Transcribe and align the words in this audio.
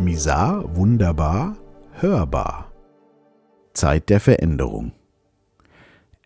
Misar, 0.00 0.76
wunderbar, 0.76 1.58
hörbar. 1.92 2.72
Zeit 3.74 4.08
der 4.08 4.18
Veränderung. 4.18 4.92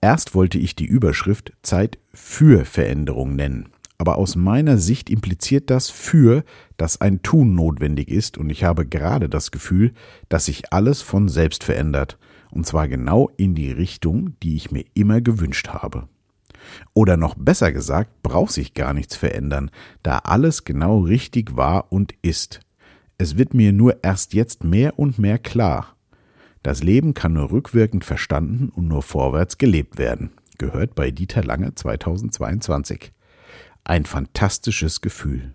Erst 0.00 0.36
wollte 0.36 0.58
ich 0.58 0.76
die 0.76 0.86
Überschrift 0.86 1.52
Zeit 1.62 1.98
für 2.12 2.66
Veränderung 2.66 3.34
nennen, 3.34 3.70
aber 3.98 4.16
aus 4.16 4.36
meiner 4.36 4.78
Sicht 4.78 5.10
impliziert 5.10 5.70
das 5.70 5.90
für, 5.90 6.44
dass 6.76 7.00
ein 7.00 7.22
Tun 7.22 7.56
notwendig 7.56 8.10
ist 8.10 8.38
und 8.38 8.48
ich 8.48 8.62
habe 8.62 8.86
gerade 8.86 9.28
das 9.28 9.50
Gefühl, 9.50 9.92
dass 10.28 10.44
sich 10.44 10.72
alles 10.72 11.02
von 11.02 11.28
selbst 11.28 11.64
verändert, 11.64 12.16
und 12.52 12.66
zwar 12.66 12.86
genau 12.86 13.28
in 13.36 13.56
die 13.56 13.72
Richtung, 13.72 14.36
die 14.40 14.54
ich 14.54 14.70
mir 14.70 14.84
immer 14.94 15.20
gewünscht 15.20 15.70
habe. 15.70 16.08
Oder 16.92 17.16
noch 17.16 17.34
besser 17.34 17.72
gesagt, 17.72 18.22
braucht 18.22 18.52
sich 18.52 18.72
gar 18.72 18.94
nichts 18.94 19.16
verändern, 19.16 19.72
da 20.04 20.18
alles 20.18 20.62
genau 20.62 21.00
richtig 21.00 21.56
war 21.56 21.90
und 21.92 22.14
ist. 22.22 22.60
Es 23.24 23.38
wird 23.38 23.54
mir 23.54 23.72
nur 23.72 24.04
erst 24.04 24.34
jetzt 24.34 24.64
mehr 24.64 24.98
und 24.98 25.18
mehr 25.18 25.38
klar. 25.38 25.96
Das 26.62 26.82
Leben 26.82 27.14
kann 27.14 27.32
nur 27.32 27.50
rückwirkend 27.50 28.04
verstanden 28.04 28.68
und 28.68 28.86
nur 28.86 29.00
vorwärts 29.00 29.56
gelebt 29.56 29.96
werden. 29.96 30.32
Gehört 30.58 30.94
bei 30.94 31.10
Dieter 31.10 31.42
Lange 31.42 31.74
2022. 31.74 33.12
Ein 33.82 34.04
fantastisches 34.04 35.00
Gefühl. 35.00 35.54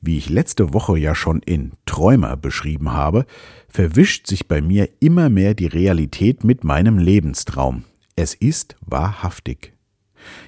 Wie 0.00 0.18
ich 0.18 0.28
letzte 0.28 0.74
Woche 0.74 0.98
ja 0.98 1.14
schon 1.14 1.38
in 1.38 1.70
Träumer 1.86 2.36
beschrieben 2.36 2.90
habe, 2.90 3.24
verwischt 3.68 4.26
sich 4.26 4.48
bei 4.48 4.60
mir 4.60 4.88
immer 4.98 5.28
mehr 5.28 5.54
die 5.54 5.68
Realität 5.68 6.42
mit 6.42 6.64
meinem 6.64 6.98
Lebenstraum. 6.98 7.84
Es 8.16 8.34
ist 8.34 8.74
wahrhaftig. 8.80 9.72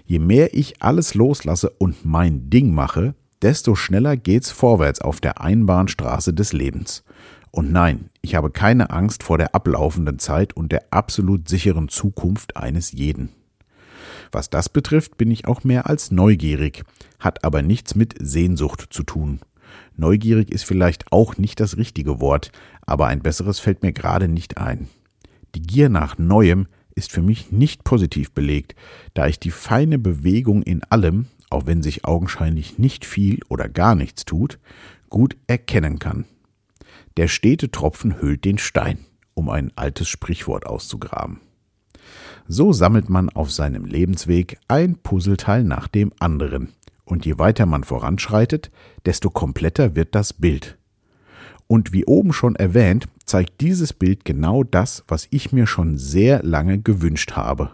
Je 0.05 0.19
mehr 0.19 0.53
ich 0.53 0.83
alles 0.83 1.15
loslasse 1.15 1.71
und 1.71 2.05
mein 2.05 2.51
Ding 2.51 2.75
mache, 2.75 3.15
desto 3.43 3.75
schneller 3.75 4.17
geht's 4.17 4.51
vorwärts 4.51 5.01
auf 5.01 5.21
der 5.21 5.41
Einbahnstraße 5.41 6.35
des 6.35 6.53
Lebens. 6.53 7.05
Und 7.51 7.73
nein, 7.73 8.11
ich 8.23 8.35
habe 8.35 8.51
keine 8.51 8.91
Angst 8.91 9.23
vor 9.23 9.39
der 9.39 9.55
ablaufenden 9.55 10.19
Zeit 10.19 10.53
und 10.53 10.71
der 10.73 10.85
absolut 10.91 11.49
sicheren 11.49 11.89
Zukunft 11.89 12.57
eines 12.57 12.93
jeden. 12.93 13.31
Was 14.33 14.51
das 14.51 14.69
betrifft, 14.69 15.17
bin 15.17 15.31
ich 15.31 15.49
auch 15.49 15.65
mehr 15.65 15.89
als 15.89 16.11
neugierig, 16.11 16.85
hat 17.19 17.45
aber 17.45 17.63
nichts 17.63 17.97
mit 17.97 18.15
Sehnsucht 18.21 18.87
zu 18.91 19.03
tun. 19.03 19.41
Neugierig 19.97 20.51
ist 20.53 20.65
vielleicht 20.65 21.13
auch 21.13 21.37
nicht 21.37 21.59
das 21.61 21.77
richtige 21.77 22.21
Wort, 22.21 22.53
aber 22.87 23.07
ein 23.07 23.21
besseres 23.21 23.59
fällt 23.59 23.83
mir 23.83 23.93
gerade 23.93 24.29
nicht 24.29 24.59
ein. 24.59 24.89
Die 25.55 25.63
Gier 25.63 25.89
nach 25.89 26.19
Neuem 26.19 26.69
ist 26.95 27.11
für 27.11 27.23
mich 27.23 27.51
nicht 27.51 27.83
positiv 27.83 28.33
belegt, 28.33 28.75
da 29.15 29.27
ich 29.27 29.41
die 29.41 29.51
feine 29.51 29.99
Bewegung 29.99 30.63
in 30.63 30.83
allem, 30.85 31.27
auch 31.51 31.67
wenn 31.67 31.83
sich 31.83 32.05
augenscheinlich 32.05 32.79
nicht 32.79 33.05
viel 33.05 33.41
oder 33.49 33.69
gar 33.69 33.95
nichts 33.95 34.25
tut, 34.25 34.59
gut 35.09 35.37
erkennen 35.47 35.99
kann. 35.99 36.25
Der 37.17 37.29
stete 37.29 37.71
Tropfen 37.71 38.21
hüllt 38.21 38.45
den 38.45 38.59
Stein, 38.59 38.99
um 39.35 39.51
ein 39.51 39.73
altes 39.77 40.09
Sprichwort 40.09 40.65
auszugraben. 40.67 41.41
So 42.49 42.73
sammelt 42.73 43.09
man 43.09 43.29
auf 43.29 43.51
seinem 43.51 43.85
Lebensweg 43.85 44.59
ein 44.69 44.97
Puzzleteil 44.97 45.65
nach 45.65 45.89
dem 45.89 46.13
anderen, 46.19 46.73
und 47.05 47.27
je 47.27 47.39
weiter 47.39 47.67
man 47.67 47.85
voranschreitet, 47.85 48.71
desto 49.05 49.31
kompletter 49.31 49.97
wird 49.97 50.15
das 50.15 50.33
Bild. 50.33 50.79
Und 51.67 51.93
wie 51.93 52.05
oben 52.05 52.33
schon 52.33 52.57
erwähnt, 52.57 53.07
zeigt 53.25 53.61
dieses 53.61 53.93
Bild 53.93 54.25
genau 54.25 54.65
das, 54.65 55.05
was 55.07 55.29
ich 55.31 55.53
mir 55.53 55.67
schon 55.67 55.99
sehr 55.99 56.43
lange 56.43 56.81
gewünscht 56.81 57.33
habe. 57.33 57.71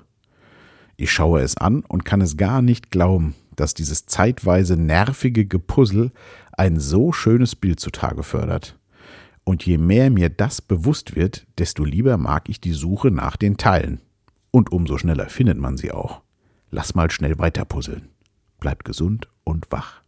Ich 0.97 1.13
schaue 1.13 1.41
es 1.41 1.57
an 1.57 1.81
und 1.81 2.05
kann 2.05 2.21
es 2.21 2.37
gar 2.37 2.63
nicht 2.63 2.91
glauben, 2.91 3.35
dass 3.55 3.75
dieses 3.75 4.07
zeitweise 4.07 4.77
nervige 4.77 5.47
Gepuzzle 5.47 6.11
ein 6.53 6.79
so 6.81 7.13
schönes 7.13 7.55
Bild 7.55 7.81
zutage 7.81 8.23
fördert. 8.23 8.79
Und 9.45 9.65
je 9.65 9.79
mehr 9.79 10.11
mir 10.11 10.29
das 10.29 10.61
bewusst 10.61 11.15
wird, 11.15 11.47
desto 11.59 11.85
lieber 11.85 12.17
mag 12.17 12.49
ich 12.49 12.61
die 12.61 12.73
Suche 12.73 13.11
nach 13.11 13.37
den 13.37 13.57
Teilen. 13.57 14.01
Und 14.51 14.73
umso 14.73 14.99
schneller 14.99 15.29
findet 15.29 15.59
man 15.59 15.77
sie 15.77 15.93
auch. 15.93 16.23
Lass 16.71 16.95
mal 16.95 17.11
schnell 17.11 17.39
weiter 17.39 17.65
puzzeln. 17.65 18.09
Bleibt 18.59 18.85
gesund 18.85 19.29
und 19.45 19.71
wach. 19.71 20.03